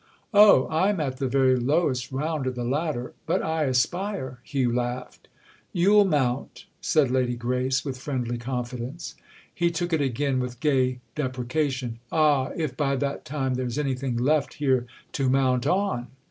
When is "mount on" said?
15.29-16.07